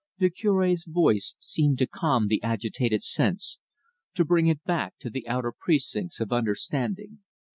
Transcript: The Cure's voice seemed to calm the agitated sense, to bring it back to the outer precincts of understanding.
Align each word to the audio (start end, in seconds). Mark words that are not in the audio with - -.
The 0.17 0.31
Cure's 0.31 0.85
voice 0.85 1.35
seemed 1.37 1.77
to 1.77 1.85
calm 1.85 2.25
the 2.25 2.41
agitated 2.41 3.03
sense, 3.03 3.59
to 4.15 4.25
bring 4.25 4.47
it 4.47 4.63
back 4.63 4.95
to 5.01 5.11
the 5.11 5.27
outer 5.27 5.51
precincts 5.55 6.19
of 6.19 6.33
understanding. 6.33 7.19